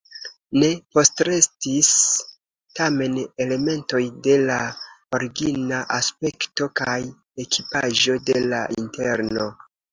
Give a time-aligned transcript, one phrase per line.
[0.61, 1.91] Ne postrestis
[2.79, 4.57] tamen elementoj de la
[5.19, 6.99] origina aspekto kaj
[7.47, 9.51] ekipaĵo de la interno.